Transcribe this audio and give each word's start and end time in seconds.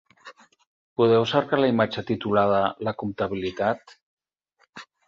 Podeu 1.01 1.27
cercar 1.33 1.61
la 1.61 1.69
imatge 1.75 2.05
titulada 2.09 2.65
"La 2.89 2.95
comptabilitat"? 3.05 3.97